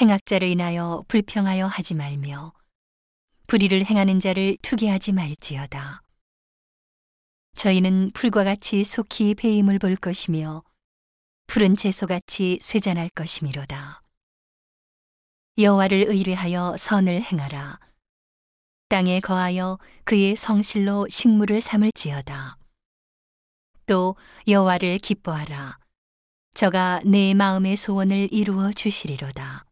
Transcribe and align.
행악자를 0.00 0.46
인하여 0.46 1.04
불평하여 1.08 1.66
하지 1.66 1.94
말며 1.94 2.52
불의를 3.48 3.84
행하는 3.84 4.20
자를 4.20 4.56
투기하지 4.62 5.12
말지어다. 5.12 6.02
저희는 7.56 8.12
풀과 8.12 8.44
같이 8.44 8.84
속히 8.84 9.34
배임을 9.34 9.80
볼 9.80 9.96
것이며 9.96 10.62
푸른 11.48 11.74
채소같이 11.74 12.60
쇠잔할 12.62 13.08
것이미로다. 13.08 14.02
여호와를 15.58 16.04
의뢰하여 16.08 16.76
선을 16.78 17.22
행하라. 17.22 17.80
땅에 18.88 19.18
거하여 19.18 19.78
그의 20.04 20.36
성실로 20.36 21.08
식물을 21.08 21.60
삼을지어다. 21.60 22.56
또 23.86 24.14
여호와를 24.46 24.98
기뻐하라. 24.98 25.78
저가 26.54 27.00
내 27.04 27.34
마음의 27.34 27.76
소원을 27.76 28.28
이루어 28.30 28.70
주시리로다. 28.70 29.67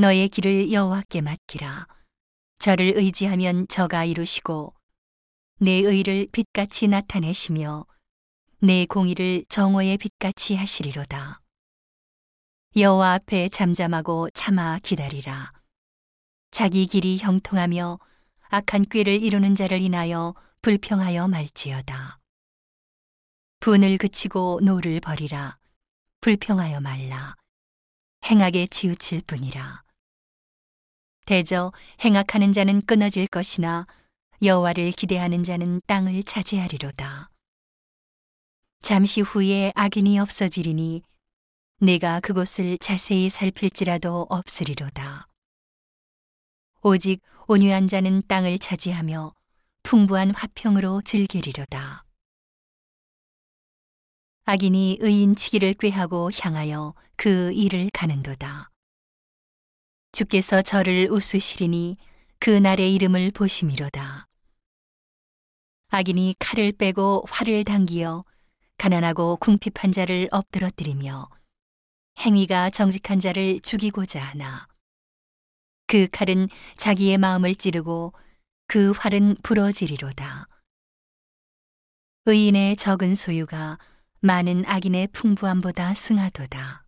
너의 0.00 0.30
길을 0.30 0.72
여호와께 0.72 1.20
맡기라. 1.20 1.86
저를 2.58 2.94
의지하면 2.96 3.68
저가 3.68 4.06
이루시고 4.06 4.72
내 5.58 5.72
의를 5.72 6.26
빛같이 6.32 6.88
나타내시며 6.88 7.84
내 8.60 8.86
공의를 8.86 9.44
정오의 9.50 9.98
빛같이 9.98 10.54
하시리로다. 10.54 11.42
여호와 12.76 13.12
앞에 13.12 13.50
잠잠하고 13.50 14.30
참아 14.30 14.78
기다리라. 14.78 15.52
자기 16.50 16.86
길이 16.86 17.18
형통하며 17.18 17.98
악한 18.48 18.86
꾀를 18.90 19.22
이루는 19.22 19.54
자를 19.54 19.82
인하여 19.82 20.34
불평하여 20.62 21.28
말지어다. 21.28 22.18
분을 23.58 23.98
그치고 23.98 24.60
노를 24.62 24.98
버리라. 25.00 25.58
불평하여 26.22 26.80
말라. 26.80 27.36
행악에 28.24 28.66
치우칠 28.68 29.20
뿐이라. 29.26 29.89
대저 31.30 31.72
행악하는 32.04 32.52
자는 32.52 32.80
끊어질 32.80 33.28
것이나 33.28 33.86
여호와를 34.42 34.90
기대하는 34.90 35.44
자는 35.44 35.80
땅을 35.86 36.24
차지하리로다. 36.24 37.30
잠시 38.82 39.20
후에 39.20 39.70
악인이 39.76 40.18
없어지리니 40.18 41.04
내가 41.78 42.18
그곳을 42.18 42.78
자세히 42.78 43.28
살필지라도 43.28 44.26
없으리로다. 44.28 45.28
오직 46.82 47.20
온유한 47.46 47.86
자는 47.86 48.24
땅을 48.26 48.58
차지하며 48.58 49.32
풍부한 49.84 50.34
화평으로 50.34 51.02
즐기리로다. 51.02 52.04
악인이 54.46 54.98
의인 55.00 55.36
치기를 55.36 55.74
꾀하고 55.74 56.30
향하여 56.36 56.94
그 57.14 57.52
일을 57.52 57.88
가는도다. 57.92 58.69
주께서 60.20 60.60
저를 60.60 61.08
웃으시리니 61.10 61.96
그 62.40 62.50
날의 62.50 62.94
이름을 62.94 63.30
보심이로다. 63.30 64.28
악인이 65.88 66.34
칼을 66.38 66.72
빼고 66.72 67.24
활을 67.26 67.64
당기어 67.64 68.26
가난하고 68.76 69.36
궁핍한 69.36 69.92
자를 69.92 70.28
엎드러뜨리며 70.30 71.30
행위가 72.18 72.68
정직한 72.68 73.18
자를 73.18 73.60
죽이고자 73.62 74.20
하나. 74.22 74.68
그 75.86 76.06
칼은 76.12 76.50
자기의 76.76 77.16
마음을 77.16 77.54
찌르고 77.54 78.12
그 78.66 78.90
활은 78.90 79.36
부러지리로다. 79.42 80.48
의인의 82.26 82.76
적은 82.76 83.14
소유가 83.14 83.78
많은 84.20 84.66
악인의 84.66 85.08
풍부함보다 85.14 85.94
승하도다. 85.94 86.84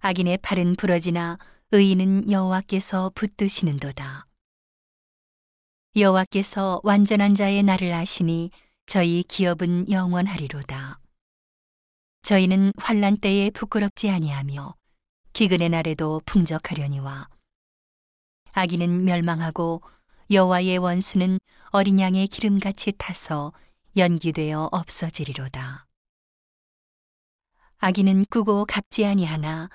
악인의 0.00 0.36
팔은 0.42 0.76
부러지나 0.76 1.38
의인은 1.70 2.30
여호와께서 2.30 3.12
붙드시는도다. 3.14 4.24
여호와께서 5.96 6.80
완전한 6.82 7.34
자의 7.34 7.62
날을 7.62 7.92
아시니 7.92 8.50
저희 8.86 9.22
기업은 9.22 9.90
영원하리로다. 9.90 10.98
저희는 12.22 12.72
환란 12.78 13.18
때에 13.18 13.50
부끄럽지 13.50 14.08
아니하며 14.08 14.76
기근의 15.34 15.68
날에도 15.68 16.22
풍족하려니와 16.24 17.28
악인은 18.52 19.04
멸망하고 19.04 19.82
여호와의 20.30 20.78
원수는 20.78 21.38
어린 21.66 22.00
양의 22.00 22.28
기름같이 22.28 22.92
타서 22.96 23.52
연기되어 23.94 24.70
없어지리로다. 24.72 25.86
악인은 27.76 28.24
꾸고 28.30 28.64
갚지 28.64 29.04
아니하나 29.04 29.68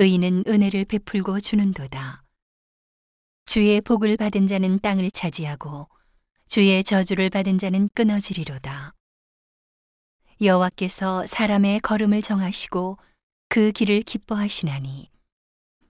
의인은 0.00 0.44
은혜를 0.48 0.86
베풀고 0.86 1.40
주는도다. 1.40 2.22
주의 3.44 3.82
복을 3.82 4.16
받은 4.16 4.46
자는 4.46 4.78
땅을 4.78 5.10
차지하고 5.10 5.88
주의 6.48 6.82
저주를 6.82 7.28
받은 7.28 7.58
자는 7.58 7.90
끊어지리로다. 7.92 8.94
여호와께서 10.40 11.26
사람의 11.26 11.80
걸음을 11.80 12.22
정하시고 12.22 12.96
그 13.50 13.72
길을 13.72 14.00
기뻐하시나니 14.00 15.10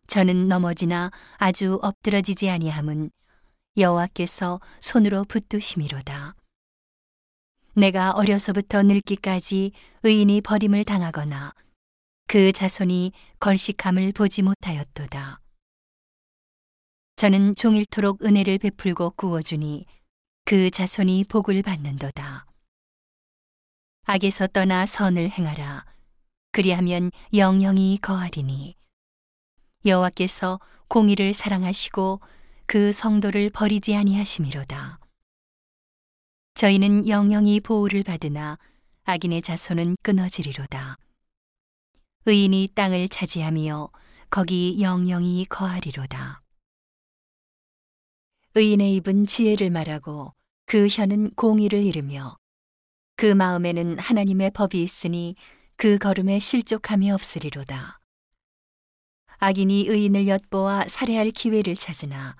저는 0.09 0.49
넘어지나 0.49 1.13
아주 1.37 1.79
엎드러지지 1.81 2.51
아니함은 2.51 3.13
여호와께서 3.77 4.61
손으로 4.81 5.23
붙드심이로다. 5.23 6.35
내가 7.77 8.11
어려서부터 8.11 8.83
늙기까지 8.83 9.71
의인이 10.03 10.41
버림을 10.41 10.83
당하거나 10.85 11.55
그 12.31 12.53
자손이 12.53 13.11
걸식함을 13.41 14.13
보지 14.13 14.43
못하였도다. 14.43 15.41
저는 17.17 17.57
종일토록 17.57 18.25
은혜를 18.25 18.59
베풀고 18.59 19.15
구워주니 19.17 19.85
그 20.45 20.71
자손이 20.71 21.25
복을 21.25 21.61
받는도다. 21.63 22.47
악에서 24.05 24.47
떠나 24.47 24.87
선을 24.87 25.29
행하라. 25.29 25.85
그리하면 26.53 27.11
영영이 27.35 27.99
거하리니 28.01 28.77
여호와께서 29.85 30.61
공의를 30.87 31.35
사랑하시고 31.35 32.21
그 32.67 32.93
성도를 32.93 33.51
버리지 33.51 33.97
아니하심이로다. 33.97 35.01
저희는 36.55 37.09
영영이 37.09 37.59
보호를 37.59 38.05
받으나 38.05 38.57
악인의 39.03 39.43
자손은 39.43 39.97
끊어지리로다. 40.05 40.97
의인이 42.27 42.73
땅을 42.75 43.09
차지하며 43.09 43.89
거기 44.29 44.77
영영이 44.79 45.47
거하리로다. 45.47 46.43
의인의 48.55 48.97
입은 48.97 49.27
지혜를 49.27 49.71
말하고 49.71 50.35
그 50.67 50.87
혀는 50.87 51.31
공의를 51.35 51.83
이르며 51.83 52.37
그 53.17 53.25
마음에는 53.25 53.99
하나님의 53.99 54.51
법이 54.51 54.83
있으니 54.83 55.35
그 55.77 55.97
걸음에 55.97 56.41
실족함이 56.41 57.11
없으리로다. 57.11 58.01
악인이 59.39 59.87
의인을 59.89 60.29
엿보아 60.29 60.89
살해할 60.89 61.31
기회를 61.31 61.75
찾으나 61.75 62.37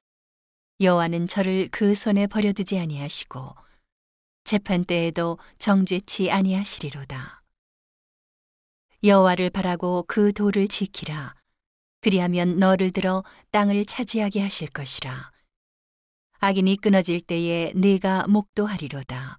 여호와는 0.83 1.27
저를 1.27 1.69
그 1.71 1.95
손에 1.95 2.27
버려두지 2.27 2.79
아니하시고 2.79 3.55
재판 4.45 4.85
때에도 4.85 5.39
정죄치 5.59 6.31
아니하시리로다. 6.31 7.40
여호와를 9.03 9.49
바라고 9.49 10.05
그 10.07 10.33
도를 10.33 10.69
지키라. 10.69 11.35
그리하면 12.03 12.59
너를 12.59 12.91
들어 12.91 13.25
땅을 13.51 13.87
차지하게 13.87 14.41
하실 14.43 14.69
것이라. 14.69 15.31
악인이 16.41 16.77
끊어질 16.77 17.21
때에 17.23 17.73
네가 17.75 18.27
목도하리로다. 18.29 19.39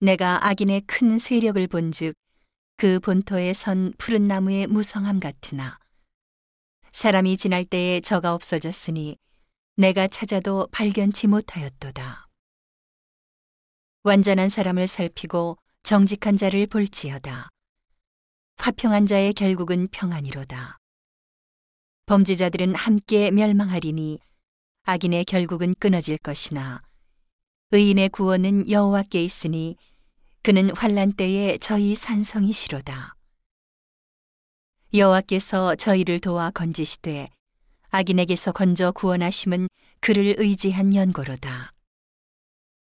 내가 0.00 0.48
악인의 0.48 0.82
큰 0.82 1.18
세력을 1.18 1.64
본즉 1.68 2.14
그 2.76 2.98
본토에 2.98 3.52
선 3.52 3.92
푸른 3.98 4.26
나무의 4.26 4.66
무성함 4.66 5.20
같으나 5.20 5.78
사람이 6.90 7.36
지날 7.36 7.64
때에 7.64 8.00
저가 8.00 8.34
없어졌으니 8.34 9.16
내가 9.76 10.08
찾아도 10.08 10.66
발견치 10.72 11.28
못하였도다. 11.28 12.26
완전한 14.02 14.48
사람을 14.48 14.88
살피고 14.88 15.56
정직한 15.84 16.36
자를 16.36 16.66
볼지어다. 16.66 17.51
화평한 18.62 19.06
자의 19.06 19.32
결국은 19.32 19.88
평안이로다. 19.90 20.78
범죄자들은 22.06 22.74
함께 22.74 23.30
멸망하리니 23.30 24.20
악인의 24.84 25.24
결국은 25.24 25.74
끊어질 25.78 26.18
것이나 26.18 26.82
의인의 27.70 28.10
구원은 28.10 28.70
여호와께 28.70 29.24
있으니 29.24 29.76
그는 30.42 30.74
환란 30.76 31.12
때에 31.12 31.58
저희 31.58 31.94
산성이시로다. 31.94 33.14
여호와께서 34.94 35.76
저희를 35.76 36.20
도와 36.20 36.50
건지시되 36.50 37.30
악인에게서 37.90 38.52
건져 38.52 38.92
구원하심은 38.92 39.68
그를 40.00 40.34
의지한 40.38 40.94
연고로다. 40.94 41.72